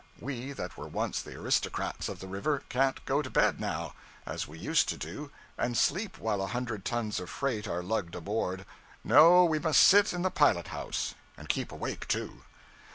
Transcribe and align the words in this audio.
We, 0.19 0.51
that 0.53 0.77
were 0.77 0.87
once 0.87 1.21
the 1.21 1.35
aristocrats 1.39 2.09
of 2.09 2.19
the 2.19 2.27
river, 2.27 2.63
can't 2.69 3.05
go 3.05 3.21
to 3.21 3.29
bed 3.29 3.59
now, 3.61 3.93
as 4.25 4.47
we 4.47 4.57
used 4.57 4.89
to 4.89 4.97
do, 4.97 5.29
and 5.59 5.77
sleep 5.77 6.17
while 6.17 6.41
a 6.41 6.47
hundred 6.47 6.83
tons 6.85 7.19
of 7.19 7.29
freight 7.29 7.67
are 7.67 7.83
lugged 7.83 8.15
aboard; 8.15 8.65
no, 9.03 9.45
we 9.45 9.59
must 9.59 9.81
sit 9.83 10.11
in 10.11 10.23
the 10.23 10.31
pilot 10.31 10.69
house; 10.69 11.13
and 11.37 11.49
keep 11.49 11.71
awake, 11.71 12.07
too. 12.07 12.41